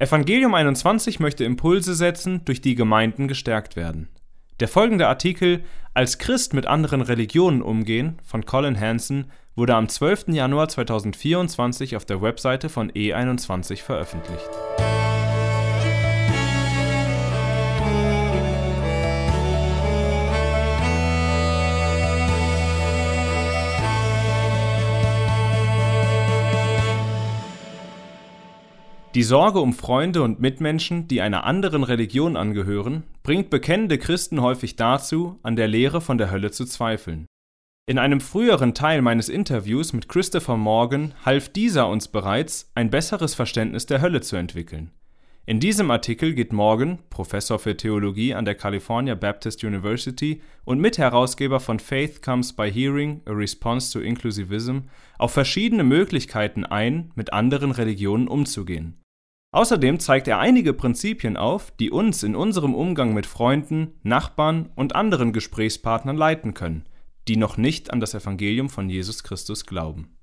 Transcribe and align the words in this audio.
Evangelium 0.00 0.54
21 0.54 1.18
möchte 1.18 1.42
Impulse 1.42 1.94
setzen, 1.94 2.44
durch 2.44 2.60
die 2.60 2.76
Gemeinden 2.76 3.26
gestärkt 3.26 3.74
werden. 3.74 4.08
Der 4.60 4.68
folgende 4.68 5.08
Artikel 5.08 5.64
Als 5.92 6.18
Christ 6.18 6.54
mit 6.54 6.66
anderen 6.66 7.00
Religionen 7.00 7.62
umgehen 7.62 8.20
von 8.24 8.44
Colin 8.44 8.78
Hansen 8.78 9.32
wurde 9.56 9.74
am 9.74 9.88
12. 9.88 10.28
Januar 10.28 10.68
2024 10.68 11.96
auf 11.96 12.04
der 12.04 12.22
Webseite 12.22 12.68
von 12.68 12.92
E21 12.92 13.82
veröffentlicht. 13.82 14.48
Die 29.18 29.24
Sorge 29.24 29.58
um 29.58 29.72
Freunde 29.72 30.22
und 30.22 30.38
Mitmenschen, 30.38 31.08
die 31.08 31.20
einer 31.20 31.42
anderen 31.42 31.82
Religion 31.82 32.36
angehören, 32.36 33.02
bringt 33.24 33.50
bekennende 33.50 33.98
Christen 33.98 34.40
häufig 34.40 34.76
dazu, 34.76 35.40
an 35.42 35.56
der 35.56 35.66
Lehre 35.66 36.00
von 36.00 36.18
der 36.18 36.30
Hölle 36.30 36.52
zu 36.52 36.64
zweifeln. 36.64 37.26
In 37.88 37.98
einem 37.98 38.20
früheren 38.20 38.74
Teil 38.74 39.02
meines 39.02 39.28
Interviews 39.28 39.92
mit 39.92 40.08
Christopher 40.08 40.56
Morgan 40.56 41.14
half 41.24 41.48
dieser 41.48 41.88
uns 41.88 42.06
bereits, 42.06 42.70
ein 42.76 42.90
besseres 42.90 43.34
Verständnis 43.34 43.86
der 43.86 44.00
Hölle 44.02 44.20
zu 44.20 44.36
entwickeln. 44.36 44.92
In 45.46 45.58
diesem 45.58 45.90
Artikel 45.90 46.34
geht 46.34 46.52
Morgan, 46.52 47.00
Professor 47.10 47.58
für 47.58 47.76
Theologie 47.76 48.34
an 48.34 48.44
der 48.44 48.54
California 48.54 49.16
Baptist 49.16 49.64
University 49.64 50.42
und 50.64 50.78
Mitherausgeber 50.78 51.58
von 51.58 51.80
Faith 51.80 52.22
Comes 52.22 52.52
by 52.52 52.70
Hearing: 52.70 53.22
A 53.24 53.32
Response 53.32 53.92
to 53.92 53.98
Inclusivism, 53.98 54.82
auf 55.18 55.32
verschiedene 55.32 55.82
Möglichkeiten 55.82 56.64
ein, 56.64 57.10
mit 57.16 57.32
anderen 57.32 57.72
Religionen 57.72 58.28
umzugehen. 58.28 58.94
Außerdem 59.50 59.98
zeigt 59.98 60.28
er 60.28 60.38
einige 60.38 60.74
Prinzipien 60.74 61.36
auf, 61.36 61.70
die 61.70 61.90
uns 61.90 62.22
in 62.22 62.36
unserem 62.36 62.74
Umgang 62.74 63.14
mit 63.14 63.24
Freunden, 63.24 63.94
Nachbarn 64.02 64.70
und 64.74 64.94
anderen 64.94 65.32
Gesprächspartnern 65.32 66.16
leiten 66.16 66.52
können, 66.52 66.84
die 67.28 67.36
noch 67.36 67.56
nicht 67.56 67.90
an 67.90 68.00
das 68.00 68.14
Evangelium 68.14 68.68
von 68.68 68.90
Jesus 68.90 69.22
Christus 69.22 69.64
glauben. 69.64 70.14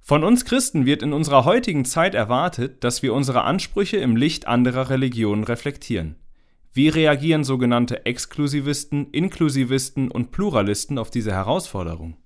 Von 0.00 0.24
uns 0.24 0.44
Christen 0.44 0.86
wird 0.86 1.02
in 1.02 1.12
unserer 1.12 1.44
heutigen 1.44 1.84
Zeit 1.84 2.14
erwartet, 2.14 2.84
dass 2.84 3.02
wir 3.02 3.14
unsere 3.14 3.42
Ansprüche 3.42 3.98
im 3.98 4.16
Licht 4.16 4.46
anderer 4.46 4.90
Religionen 4.90 5.44
reflektieren. 5.44 6.16
Wie 6.72 6.88
reagieren 6.88 7.44
sogenannte 7.44 8.04
Exklusivisten, 8.04 9.10
Inklusivisten 9.12 10.10
und 10.10 10.30
Pluralisten 10.30 10.98
auf 10.98 11.10
diese 11.10 11.32
Herausforderung? 11.32 12.16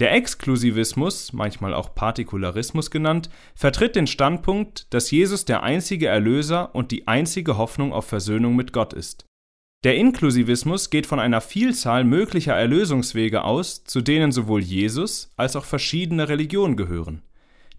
Der 0.00 0.12
Exklusivismus, 0.12 1.32
manchmal 1.32 1.72
auch 1.72 1.94
Partikularismus 1.94 2.90
genannt, 2.90 3.30
vertritt 3.54 3.94
den 3.94 4.08
Standpunkt, 4.08 4.92
dass 4.92 5.12
Jesus 5.12 5.44
der 5.44 5.62
einzige 5.62 6.08
Erlöser 6.08 6.74
und 6.74 6.90
die 6.90 7.06
einzige 7.06 7.58
Hoffnung 7.58 7.92
auf 7.92 8.06
Versöhnung 8.06 8.56
mit 8.56 8.72
Gott 8.72 8.92
ist. 8.92 9.24
Der 9.84 9.94
Inklusivismus 9.94 10.90
geht 10.90 11.06
von 11.06 11.20
einer 11.20 11.40
Vielzahl 11.40 12.02
möglicher 12.02 12.54
Erlösungswege 12.54 13.44
aus, 13.44 13.84
zu 13.84 14.00
denen 14.00 14.32
sowohl 14.32 14.62
Jesus 14.62 15.32
als 15.36 15.54
auch 15.54 15.64
verschiedene 15.64 16.28
Religionen 16.28 16.76
gehören. 16.76 17.22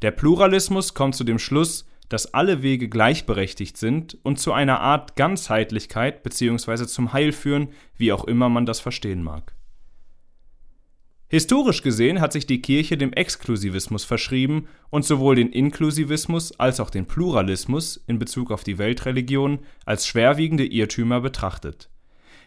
Der 0.02 0.12
Pluralismus 0.12 0.94
kommt 0.94 1.16
zu 1.16 1.24
dem 1.26 1.40
Schluss, 1.40 1.86
dass 2.08 2.34
alle 2.34 2.62
Wege 2.62 2.88
gleichberechtigt 2.88 3.76
sind 3.76 4.20
und 4.24 4.40
zu 4.40 4.54
einer 4.54 4.80
Art 4.80 5.16
Ganzheitlichkeit 5.16 6.24
bzw. 6.24 6.86
zum 6.86 7.12
Heil 7.12 7.34
führen, 7.34 7.70
wie 7.98 8.14
auch 8.14 8.24
immer 8.24 8.48
man 8.48 8.66
das 8.66 8.80
verstehen 8.80 9.24
mag. 9.24 9.55
Historisch 11.28 11.82
gesehen 11.82 12.22
hat 12.22 12.34
sich 12.34 12.46
die 12.46 12.62
Kirche 12.62 12.98
dem 12.98 13.12
Exklusivismus 13.12 14.04
verschrieben 14.04 14.68
und 14.92 15.06
sowohl 15.06 15.36
den 15.36 15.52
Inklusivismus 15.52 16.60
als 16.60 16.80
auch 16.80 16.92
den 16.92 17.08
Pluralismus 17.08 18.04
in 18.06 18.20
Bezug 18.20 18.52
auf 18.52 18.64
die 18.64 18.78
Weltreligion 18.78 19.60
als 19.86 20.06
schwerwiegende 20.06 20.66
Irrtümer 20.66 21.22
betrachtet. 21.22 21.90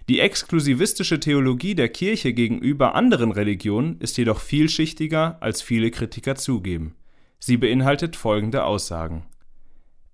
Die 0.09 0.21
exklusivistische 0.21 1.21
Theologie 1.21 1.75
der 1.75 1.89
Kirche 1.89 2.33
gegenüber 2.33 2.94
anderen 2.94 3.33
Religionen 3.33 4.00
ist 4.00 4.17
jedoch 4.17 4.41
vielschichtiger, 4.41 5.37
als 5.41 5.61
viele 5.61 5.91
Kritiker 5.91 6.37
zugeben. 6.37 6.94
Sie 7.41 7.56
beinhaltet 7.56 8.17
folgende 8.17 8.65
Aussagen. 8.65 9.27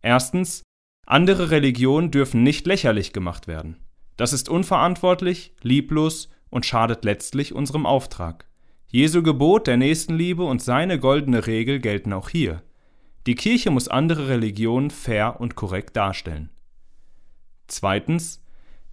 Erstens, 0.02 0.62
andere 1.06 1.50
Religionen 1.50 2.10
dürfen 2.10 2.42
nicht 2.42 2.66
lächerlich 2.66 3.12
gemacht 3.12 3.46
werden. 3.46 3.76
Das 4.16 4.32
ist 4.32 4.48
unverantwortlich, 4.48 5.54
lieblos 5.62 6.28
und 6.50 6.66
schadet 6.66 7.04
letztlich 7.04 7.52
unserem 7.52 7.86
Auftrag. 7.86 8.46
Jesu 8.94 9.24
Gebot 9.24 9.66
der 9.66 9.76
Nächstenliebe 9.76 10.44
und 10.44 10.62
seine 10.62 11.00
goldene 11.00 11.48
Regel 11.48 11.80
gelten 11.80 12.12
auch 12.12 12.28
hier. 12.28 12.62
Die 13.26 13.34
Kirche 13.34 13.72
muss 13.72 13.88
andere 13.88 14.28
Religionen 14.28 14.90
fair 14.90 15.40
und 15.40 15.56
korrekt 15.56 15.96
darstellen. 15.96 16.50
Zweitens, 17.66 18.44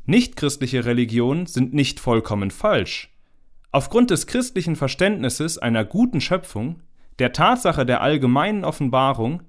nichtchristliche 0.07 0.85
Religionen 0.85 1.45
sind 1.45 1.75
nicht 1.75 1.99
vollkommen 1.99 2.49
falsch. 2.49 3.15
Aufgrund 3.71 4.09
des 4.09 4.25
christlichen 4.25 4.75
Verständnisses 4.75 5.59
einer 5.59 5.85
guten 5.85 6.19
Schöpfung, 6.19 6.81
der 7.19 7.31
Tatsache 7.31 7.85
der 7.85 8.01
allgemeinen 8.01 8.65
Offenbarung, 8.65 9.43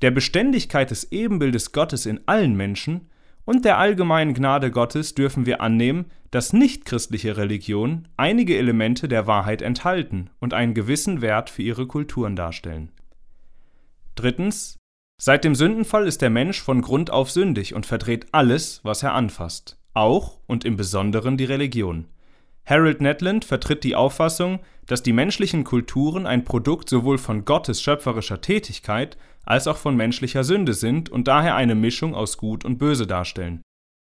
der 0.00 0.10
Beständigkeit 0.10 0.90
des 0.90 1.12
Ebenbildes 1.12 1.72
Gottes 1.72 2.06
in 2.06 2.20
allen 2.24 2.56
Menschen 2.56 3.07
und 3.48 3.64
der 3.64 3.78
allgemeinen 3.78 4.34
Gnade 4.34 4.70
Gottes 4.70 5.14
dürfen 5.14 5.46
wir 5.46 5.62
annehmen, 5.62 6.10
dass 6.30 6.52
nichtchristliche 6.52 7.38
Religionen 7.38 8.06
einige 8.18 8.58
Elemente 8.58 9.08
der 9.08 9.26
Wahrheit 9.26 9.62
enthalten 9.62 10.28
und 10.38 10.52
einen 10.52 10.74
gewissen 10.74 11.22
Wert 11.22 11.48
für 11.48 11.62
ihre 11.62 11.86
Kulturen 11.86 12.36
darstellen. 12.36 12.92
Drittens. 14.16 14.76
Seit 15.18 15.44
dem 15.44 15.54
Sündenfall 15.54 16.06
ist 16.06 16.20
der 16.20 16.28
Mensch 16.28 16.60
von 16.60 16.82
Grund 16.82 17.10
auf 17.10 17.30
sündig 17.30 17.72
und 17.74 17.86
verdreht 17.86 18.26
alles, 18.32 18.84
was 18.84 19.02
er 19.02 19.14
anfasst, 19.14 19.78
auch 19.94 20.40
und 20.46 20.66
im 20.66 20.76
Besonderen 20.76 21.38
die 21.38 21.46
Religion. 21.46 22.04
Harold 22.68 23.00
Netland 23.00 23.46
vertritt 23.46 23.82
die 23.82 23.94
Auffassung, 23.94 24.60
dass 24.86 25.02
die 25.02 25.14
menschlichen 25.14 25.64
Kulturen 25.64 26.26
ein 26.26 26.44
Produkt 26.44 26.90
sowohl 26.90 27.16
von 27.16 27.46
Gottes 27.46 27.80
schöpferischer 27.80 28.42
Tätigkeit 28.42 29.16
als 29.46 29.66
auch 29.66 29.78
von 29.78 29.96
menschlicher 29.96 30.44
Sünde 30.44 30.74
sind 30.74 31.08
und 31.08 31.28
daher 31.28 31.54
eine 31.54 31.74
Mischung 31.74 32.14
aus 32.14 32.36
Gut 32.36 32.66
und 32.66 32.76
Böse 32.76 33.06
darstellen. 33.06 33.62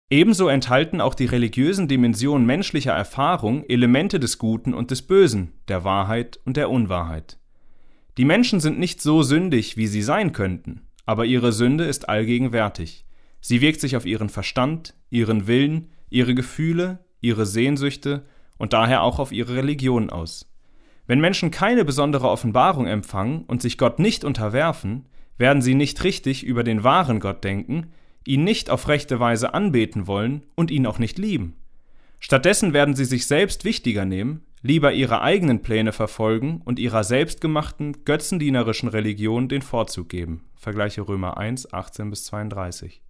Ebenso 0.10 0.48
enthalten 0.48 1.00
auch 1.00 1.14
die 1.14 1.26
religiösen 1.26 1.88
Dimensionen 1.88 2.48
menschlicher 2.48 2.94
Erfahrung 2.94 3.64
Elemente 3.68 4.20
des 4.20 4.40
Guten 4.40 4.74
und 4.74 4.90
des 4.90 5.04
Bösen, 5.04 5.52
der 5.68 5.84
Wahrheit 5.84 6.40
und 6.46 6.58
der 6.58 6.72
Unwahrheit. 6.72 7.38
Die 8.18 8.26
Menschen 8.26 8.60
sind 8.60 8.80
nicht 8.80 9.00
so 9.00 9.22
sündig, 9.22 9.78
wie 9.78 9.88
sie 9.88 10.02
sein 10.02 10.32
könnten, 10.32 10.82
aber 11.06 11.26
ihre 11.26 11.52
Sünde 11.52 11.84
ist 11.84 12.10
allgegenwärtig. 12.10 13.06
Sie 13.42 13.62
wirkt 13.62 13.82
sich 13.82 13.96
auf 13.96 14.08
ihren 14.08 14.30
Verstand, 14.30 14.96
ihren 15.12 15.46
Willen, 15.46 15.92
ihre 16.10 16.34
Gefühle, 16.34 17.06
ihre 17.22 17.46
Sehnsüchte 17.46 18.26
und 18.58 18.74
daher 18.74 19.04
auch 19.04 19.20
auf 19.20 19.32
ihre 19.32 19.56
Religion 19.56 20.10
aus. 20.10 20.52
Wenn 21.08 21.22
Menschen 21.22 21.52
keine 21.52 21.86
besondere 21.86 22.30
Offenbarung 22.30 22.88
empfangen 22.88 23.44
und 23.46 23.62
sich 23.62 23.78
Gott 23.78 24.00
nicht 24.00 24.24
unterwerfen, 24.24 25.06
werden 25.38 25.62
sie 25.62 25.76
nicht 25.76 26.04
richtig 26.04 26.44
über 26.44 26.64
den 26.64 26.84
wahren 26.84 27.20
Gott 27.20 27.44
denken, 27.44 27.92
ihn 28.26 28.44
nicht 28.44 28.70
auf 28.70 28.88
rechte 28.88 29.20
Weise 29.20 29.54
anbeten 29.54 30.08
wollen 30.08 30.44
und 30.56 30.72
ihn 30.72 30.88
auch 30.88 31.00
nicht 31.00 31.20
lieben. 31.20 31.56
Stattdessen 32.20 32.74
werden 32.74 32.96
sie 32.96 33.06
sich 33.06 33.28
selbst 33.28 33.66
wichtiger 33.66 34.06
nehmen, 34.06 34.42
lieber 34.62 34.94
ihre 34.94 35.22
eigenen 35.22 35.62
Pläne 35.62 35.92
verfolgen 35.92 36.62
und 36.66 36.80
ihrer 36.80 37.04
selbstgemachten, 37.04 38.04
götzendienerischen 38.04 38.90
Religion 38.90 39.48
den 39.48 39.62
Vorzug 39.62 40.10
geben. 40.10 40.46
Vergleiche 40.56 41.08
Römer 41.08 41.38
1, 41.38 41.72
18 41.72 42.10
bis 42.10 42.24
32. 42.26 43.02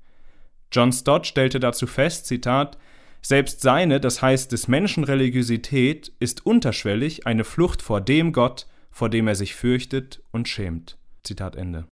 John 0.71 0.91
Stott 0.91 1.27
stellte 1.27 1.61
dazu 1.61 1.87
fest, 1.87 2.25
Zitat, 2.25 2.77
selbst 3.25 3.61
seine, 3.61 3.99
das 3.99 4.21
heißt 4.21 4.51
des 4.51 4.67
Menschen 4.67 5.03
Religiosität, 5.03 6.11
ist 6.19 6.45
unterschwellig 6.45 7.25
eine 7.25 7.43
Flucht 7.43 7.81
vor 7.81 7.99
dem 7.99 8.33
Gott, 8.33 8.67
vor 8.91 9.09
dem 9.09 9.27
er 9.27 9.33
sich 9.33 9.55
fürchtet 9.55 10.21
und 10.31 10.47
schämt. 10.47 10.99
Zitat 11.23 11.55
Ende. 11.55 11.87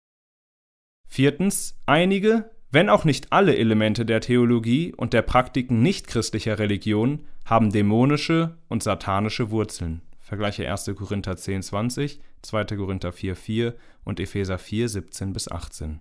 Viertens, 1.06 1.77
einige, 1.84 2.51
wenn 2.71 2.89
auch 2.89 3.04
nicht 3.04 3.30
alle 3.30 3.57
Elemente 3.57 4.07
der 4.07 4.22
Theologie 4.22 4.95
und 4.95 5.13
der 5.13 5.21
Praktiken 5.21 5.83
nichtchristlicher 5.83 6.59
Religion 6.59 7.27
haben 7.45 7.72
dämonische 7.72 8.57
und 8.69 8.83
satanische 8.83 9.51
Wurzeln. 9.51 10.01
Vergleiche 10.21 10.71
1. 10.71 10.92
Korinther 10.97 11.36
10, 11.36 11.63
20, 11.63 12.21
2. 12.41 12.65
Korinther 12.65 13.13
4, 13.13 13.36
4 13.36 13.75
und 14.03 14.19
Epheser 14.19 14.57
4, 14.57 14.89
17 14.89 15.34
bis 15.34 15.51
18. 15.51 16.01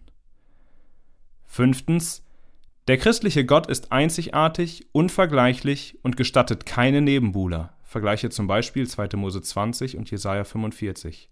Fünftens, 1.45 2.23
der 2.87 2.97
christliche 2.97 3.45
Gott 3.45 3.67
ist 3.67 3.91
einzigartig, 3.91 4.87
unvergleichlich 4.93 5.97
und 6.03 6.15
gestattet 6.15 6.65
keine 6.65 7.01
Nebenbuhler. 7.01 7.73
Vergleiche 7.83 8.29
zum 8.29 8.47
Beispiel 8.47 8.87
2. 8.87 9.09
Mose 9.17 9.41
20 9.41 9.97
und 9.97 10.09
Jesaja 10.09 10.45
45. 10.45 11.29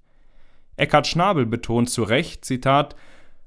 Eckhard 0.76 1.08
Schnabel 1.08 1.46
betont 1.46 1.90
zu 1.90 2.04
Recht, 2.04 2.44
Zitat, 2.44 2.96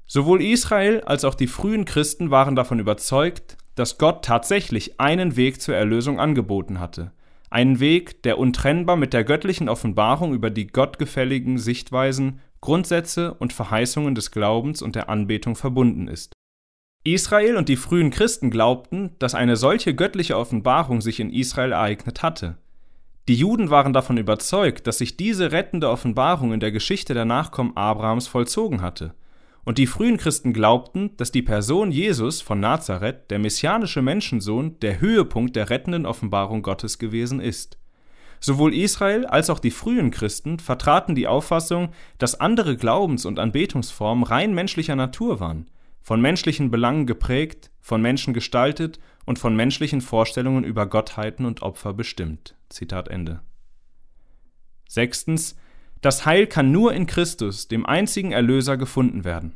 Sowohl 0.07 0.41
Israel 0.41 1.01
als 1.01 1.23
auch 1.23 1.35
die 1.35 1.45
frühen 1.45 1.85
Christen 1.85 2.31
waren 2.31 2.55
davon 2.55 2.79
überzeugt, 2.79 3.57
dass 3.75 3.99
Gott 3.99 4.25
tatsächlich 4.25 4.99
einen 4.99 5.35
Weg 5.35 5.61
zur 5.61 5.75
Erlösung 5.75 6.19
angeboten 6.19 6.79
hatte. 6.79 7.11
Einen 7.51 7.79
Weg, 7.79 8.23
der 8.23 8.39
untrennbar 8.39 8.95
mit 8.95 9.13
der 9.13 9.23
göttlichen 9.23 9.69
Offenbarung 9.69 10.33
über 10.33 10.49
die 10.49 10.65
gottgefälligen 10.65 11.59
Sichtweisen 11.59 12.41
Grundsätze 12.59 13.35
und 13.35 13.53
Verheißungen 13.53 14.15
des 14.15 14.31
Glaubens 14.31 14.81
und 14.81 14.95
der 14.95 15.09
Anbetung 15.09 15.55
verbunden 15.55 16.07
ist. 16.07 16.33
Israel 17.05 17.55
und 17.55 17.69
die 17.69 17.77
frühen 17.77 18.09
Christen 18.09 18.51
glaubten, 18.51 19.11
dass 19.19 19.33
eine 19.33 19.55
solche 19.55 19.95
göttliche 19.95 20.37
Offenbarung 20.37 20.99
sich 20.99 21.21
in 21.21 21.31
Israel 21.31 21.71
ereignet 21.71 22.23
hatte. 22.23 22.57
Die 23.29 23.35
Juden 23.35 23.69
waren 23.69 23.93
davon 23.93 24.17
überzeugt, 24.17 24.85
dass 24.85 24.97
sich 24.97 25.15
diese 25.15 25.53
rettende 25.53 25.89
Offenbarung 25.89 26.51
in 26.51 26.59
der 26.59 26.73
Geschichte 26.73 27.13
der 27.13 27.23
Nachkommen 27.23 27.77
Abrahams 27.77 28.27
vollzogen 28.27 28.81
hatte. 28.81 29.13
Und 29.63 29.77
die 29.77 29.87
frühen 29.87 30.17
Christen 30.17 30.51
glaubten, 30.51 31.15
dass 31.15 31.31
die 31.31 31.41
Person 31.41 31.91
Jesus 31.91 32.41
von 32.41 32.59
Nazareth, 32.59 33.29
der 33.31 33.39
messianische 33.39 34.01
Menschensohn, 34.01 34.77
der 34.81 34.99
Höhepunkt 34.99 35.55
der 35.55 35.69
rettenden 35.69 36.05
Offenbarung 36.05 36.63
Gottes 36.63 36.99
gewesen 36.99 37.39
ist. 37.39 37.77
Sowohl 38.41 38.73
Israel 38.73 39.25
als 39.25 39.49
auch 39.49 39.59
die 39.59 39.71
frühen 39.71 40.11
Christen 40.11 40.59
vertraten 40.59 41.15
die 41.15 41.27
Auffassung, 41.27 41.89
dass 42.17 42.39
andere 42.39 42.75
Glaubens- 42.75 43.25
und 43.25 43.39
Anbetungsformen 43.39 44.23
rein 44.25 44.53
menschlicher 44.53 44.95
Natur 44.95 45.39
waren, 45.39 45.67
von 46.09 46.21
menschlichen 46.21 46.71
Belangen 46.71 47.05
geprägt, 47.05 47.69
von 47.81 48.01
Menschen 48.01 48.33
gestaltet 48.33 48.99
und 49.27 49.37
von 49.37 49.55
menschlichen 49.55 50.01
Vorstellungen 50.01 50.63
über 50.63 50.87
Gottheiten 50.87 51.45
und 51.45 51.61
Opfer 51.61 51.93
bestimmt. 51.93 52.55
Zitat 52.67 53.09
Ende. 53.09 53.41
Sechstens. 54.87 55.55
Das 56.01 56.25
Heil 56.25 56.47
kann 56.47 56.71
nur 56.71 56.93
in 56.93 57.05
Christus, 57.05 57.67
dem 57.67 57.85
einzigen 57.85 58.31
Erlöser, 58.31 58.75
gefunden 58.75 59.23
werden. 59.23 59.55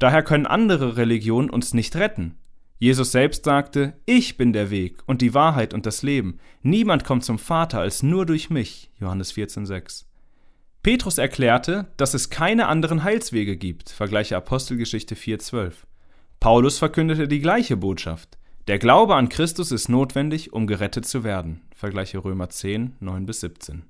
Daher 0.00 0.24
können 0.24 0.44
andere 0.44 0.96
Religionen 0.96 1.50
uns 1.50 1.72
nicht 1.72 1.94
retten. 1.94 2.34
Jesus 2.80 3.12
selbst 3.12 3.44
sagte, 3.44 3.92
ich 4.04 4.36
bin 4.36 4.52
der 4.52 4.70
Weg 4.70 5.04
und 5.06 5.22
die 5.22 5.34
Wahrheit 5.34 5.72
und 5.72 5.86
das 5.86 6.02
Leben. 6.02 6.40
Niemand 6.62 7.04
kommt 7.04 7.22
zum 7.22 7.38
Vater 7.38 7.78
als 7.78 8.02
nur 8.02 8.26
durch 8.26 8.50
mich. 8.50 8.90
Johannes 8.98 9.32
14,6. 9.32 10.06
Petrus 10.82 11.18
erklärte, 11.18 11.92
dass 11.96 12.12
es 12.12 12.28
keine 12.28 12.66
anderen 12.66 13.04
Heilswege 13.04 13.56
gibt. 13.56 13.90
Vergleiche 13.90 14.36
Apostelgeschichte 14.36 15.14
4,12. 15.14 15.74
Paulus 16.42 16.78
verkündete 16.78 17.28
die 17.28 17.38
gleiche 17.38 17.76
Botschaft. 17.76 18.36
Der 18.66 18.80
Glaube 18.80 19.14
an 19.14 19.28
Christus 19.28 19.70
ist 19.70 19.88
notwendig, 19.88 20.52
um 20.52 20.66
gerettet 20.66 21.06
zu 21.06 21.22
werden. 21.22 21.60
Vergleiche 21.72 22.18
Römer 22.24 22.48
10, 22.48 22.96
9 22.98 23.26
bis 23.26 23.42
17. 23.42 23.84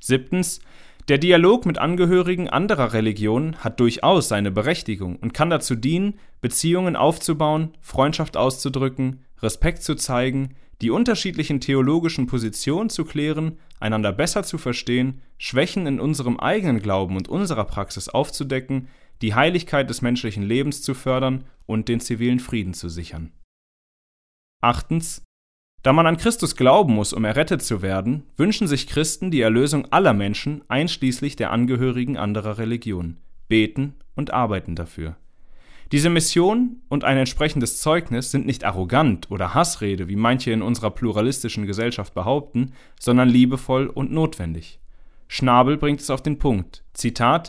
Siebtens. 0.00 0.58
Der 1.06 1.18
Dialog 1.18 1.64
mit 1.64 1.78
Angehörigen 1.78 2.48
anderer 2.48 2.92
Religionen 2.94 3.58
hat 3.58 3.78
durchaus 3.78 4.26
seine 4.26 4.50
Berechtigung 4.50 5.14
und 5.20 5.34
kann 5.34 5.48
dazu 5.48 5.76
dienen, 5.76 6.14
Beziehungen 6.40 6.96
aufzubauen, 6.96 7.74
Freundschaft 7.80 8.36
auszudrücken, 8.36 9.24
Respekt 9.40 9.84
zu 9.84 9.94
zeigen, 9.94 10.56
die 10.82 10.90
unterschiedlichen 10.90 11.60
theologischen 11.60 12.26
Positionen 12.26 12.90
zu 12.90 13.04
klären, 13.04 13.60
einander 13.78 14.10
besser 14.10 14.42
zu 14.42 14.58
verstehen, 14.58 15.22
Schwächen 15.38 15.86
in 15.86 16.00
unserem 16.00 16.40
eigenen 16.40 16.82
Glauben 16.82 17.16
und 17.16 17.28
unserer 17.28 17.66
Praxis 17.66 18.08
aufzudecken, 18.08 18.88
die 19.22 19.34
Heiligkeit 19.34 19.88
des 19.88 20.02
menschlichen 20.02 20.42
Lebens 20.42 20.82
zu 20.82 20.94
fördern 20.94 21.44
und 21.66 21.88
den 21.88 22.00
zivilen 22.00 22.40
Frieden 22.40 22.74
zu 22.74 22.88
sichern. 22.88 23.32
Achtens. 24.62 25.22
Da 25.82 25.92
man 25.92 26.06
an 26.06 26.16
Christus 26.16 26.56
glauben 26.56 26.94
muss, 26.94 27.12
um 27.12 27.24
errettet 27.24 27.62
zu 27.62 27.80
werden, 27.80 28.24
wünschen 28.36 28.66
sich 28.66 28.88
Christen 28.88 29.30
die 29.30 29.40
Erlösung 29.40 29.92
aller 29.92 30.14
Menschen, 30.14 30.64
einschließlich 30.68 31.36
der 31.36 31.52
Angehörigen 31.52 32.16
anderer 32.16 32.58
Religionen, 32.58 33.18
beten 33.46 33.94
und 34.16 34.32
arbeiten 34.32 34.74
dafür. 34.74 35.16
Diese 35.92 36.10
Mission 36.10 36.82
und 36.88 37.04
ein 37.04 37.16
entsprechendes 37.16 37.80
Zeugnis 37.80 38.32
sind 38.32 38.46
nicht 38.46 38.64
arrogant 38.64 39.30
oder 39.30 39.54
Hassrede, 39.54 40.08
wie 40.08 40.16
manche 40.16 40.50
in 40.50 40.62
unserer 40.62 40.90
pluralistischen 40.90 41.66
Gesellschaft 41.66 42.12
behaupten, 42.12 42.72
sondern 42.98 43.28
liebevoll 43.28 43.86
und 43.86 44.10
notwendig. 44.10 44.80
Schnabel 45.28 45.76
bringt 45.76 46.00
es 46.00 46.10
auf 46.10 46.22
den 46.22 46.38
Punkt. 46.38 46.82
Zitat 46.92 47.46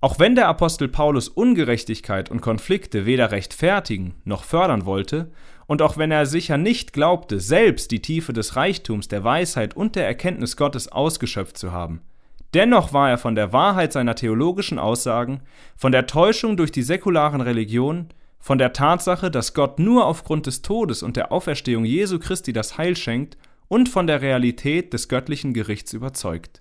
auch 0.00 0.18
wenn 0.18 0.34
der 0.34 0.48
Apostel 0.48 0.88
Paulus 0.88 1.28
Ungerechtigkeit 1.28 2.30
und 2.30 2.40
Konflikte 2.40 3.04
weder 3.04 3.30
rechtfertigen 3.30 4.14
noch 4.24 4.44
fördern 4.44 4.86
wollte, 4.86 5.30
und 5.66 5.82
auch 5.82 5.96
wenn 5.96 6.10
er 6.10 6.26
sicher 6.26 6.58
nicht 6.58 6.92
glaubte, 6.92 7.38
selbst 7.38 7.92
die 7.92 8.02
Tiefe 8.02 8.32
des 8.32 8.56
Reichtums, 8.56 9.06
der 9.06 9.22
Weisheit 9.22 9.76
und 9.76 9.94
der 9.94 10.06
Erkenntnis 10.06 10.56
Gottes 10.56 10.90
ausgeschöpft 10.90 11.56
zu 11.56 11.70
haben, 11.70 12.00
dennoch 12.54 12.92
war 12.92 13.10
er 13.10 13.18
von 13.18 13.36
der 13.36 13.52
Wahrheit 13.52 13.92
seiner 13.92 14.16
theologischen 14.16 14.80
Aussagen, 14.80 15.42
von 15.76 15.92
der 15.92 16.06
Täuschung 16.06 16.56
durch 16.56 16.72
die 16.72 16.82
säkularen 16.82 17.40
Religionen, 17.40 18.08
von 18.40 18.58
der 18.58 18.72
Tatsache, 18.72 19.30
dass 19.30 19.54
Gott 19.54 19.78
nur 19.78 20.06
aufgrund 20.06 20.46
des 20.46 20.62
Todes 20.62 21.02
und 21.02 21.16
der 21.16 21.30
Auferstehung 21.30 21.84
Jesu 21.84 22.18
Christi 22.18 22.52
das 22.52 22.78
Heil 22.78 22.96
schenkt, 22.96 23.36
und 23.68 23.88
von 23.88 24.08
der 24.08 24.20
Realität 24.20 24.92
des 24.92 25.08
göttlichen 25.08 25.54
Gerichts 25.54 25.92
überzeugt. 25.92 26.60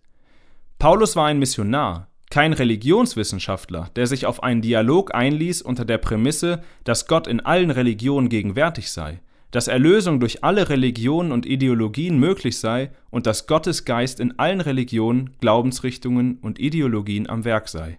Paulus 0.77 1.15
war 1.15 1.25
ein 1.25 1.39
Missionar, 1.39 2.08
kein 2.29 2.53
Religionswissenschaftler, 2.53 3.89
der 3.95 4.05
sich 4.05 4.25
auf 4.25 4.43
einen 4.43 4.61
Dialog 4.61 5.13
einließ 5.15 5.61
unter 5.61 5.85
der 5.85 5.97
Prämisse, 5.97 6.61
dass 6.83 7.07
Gott 7.07 7.27
in 7.27 7.39
allen 7.39 7.71
Religionen 7.71 8.29
gegenwärtig 8.29 8.91
sei, 8.91 9.21
dass 9.51 9.67
Erlösung 9.67 10.19
durch 10.19 10.43
alle 10.43 10.69
Religionen 10.69 11.31
und 11.31 11.47
Ideologien 11.47 12.19
möglich 12.19 12.59
sei 12.59 12.91
und 13.09 13.25
dass 13.25 13.47
Gottes 13.47 13.83
Geist 13.83 14.19
in 14.19 14.37
allen 14.37 14.61
Religionen, 14.61 15.31
Glaubensrichtungen 15.41 16.37
und 16.37 16.59
Ideologien 16.59 17.27
am 17.27 17.45
Werk 17.45 17.67
sei. 17.67 17.97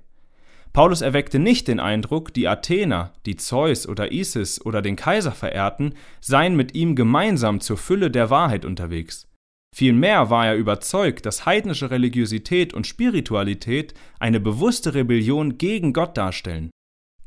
Paulus 0.72 1.00
erweckte 1.00 1.40
nicht 1.40 1.66
den 1.66 1.80
Eindruck, 1.80 2.32
die 2.32 2.46
Athener, 2.46 3.12
die 3.26 3.34
Zeus 3.34 3.88
oder 3.88 4.12
Isis 4.12 4.64
oder 4.64 4.82
den 4.82 4.94
Kaiser 4.94 5.32
verehrten, 5.32 5.94
seien 6.20 6.54
mit 6.54 6.76
ihm 6.76 6.94
gemeinsam 6.94 7.60
zur 7.60 7.76
Fülle 7.76 8.12
der 8.12 8.30
Wahrheit 8.30 8.64
unterwegs. 8.64 9.26
Vielmehr 9.74 10.30
war 10.30 10.46
er 10.46 10.56
überzeugt, 10.56 11.26
dass 11.26 11.46
heidnische 11.46 11.90
Religiosität 11.90 12.74
und 12.74 12.86
Spiritualität 12.86 13.94
eine 14.18 14.40
bewusste 14.40 14.94
Rebellion 14.94 15.58
gegen 15.58 15.92
Gott 15.92 16.16
darstellen. 16.16 16.70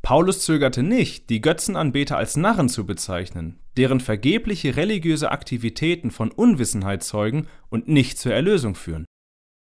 Paulus 0.02 0.42
zögerte 0.42 0.82
nicht, 0.82 1.30
die 1.30 1.40
Götzenanbeter 1.40 2.18
als 2.18 2.36
Narren 2.36 2.68
zu 2.68 2.84
bezeichnen, 2.84 3.58
deren 3.78 4.00
vergebliche 4.00 4.76
religiöse 4.76 5.30
Aktivitäten 5.30 6.10
von 6.10 6.30
Unwissenheit 6.30 7.02
zeugen 7.02 7.46
und 7.70 7.88
nicht 7.88 8.18
zur 8.18 8.34
Erlösung 8.34 8.74
führen. 8.74 9.06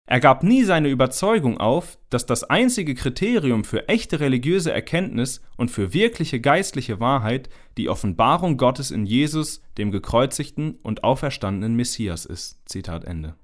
Er 0.09 0.21
gab 0.21 0.41
nie 0.41 0.63
seine 0.63 0.87
Überzeugung 0.87 1.59
auf, 1.59 1.97
dass 2.09 2.25
das 2.25 2.45
einzige 2.45 2.95
Kriterium 2.95 3.65
für 3.65 3.89
echte 3.89 4.21
religiöse 4.21 4.71
Erkenntnis 4.71 5.41
und 5.57 5.69
für 5.69 5.93
wirkliche 5.93 6.39
geistliche 6.39 7.01
Wahrheit 7.01 7.49
die 7.77 7.89
Offenbarung 7.89 8.55
Gottes 8.55 8.89
in 8.89 9.05
Jesus, 9.05 9.61
dem 9.77 9.91
gekreuzigten 9.91 10.79
und 10.81 11.03
auferstandenen 11.03 11.75
Messias 11.75 12.25
ist. 12.25 12.57
Zitat 12.69 13.03
Ende. 13.03 13.35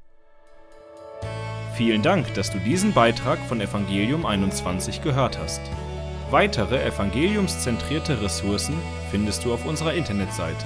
Vielen 1.75 2.01
Dank, 2.01 2.33
dass 2.35 2.49
du 2.49 2.59
diesen 2.59 2.93
Beitrag 2.93 3.39
von 3.39 3.59
Evangelium 3.59 4.25
21 4.25 5.01
gehört 5.01 5.37
hast. 5.37 5.59
Weitere 6.31 6.81
evangeliumszentrierte 6.81 8.21
Ressourcen 8.21 8.75
findest 9.11 9.43
du 9.43 9.53
auf 9.53 9.65
unserer 9.65 9.95
Internetseite 9.95 10.65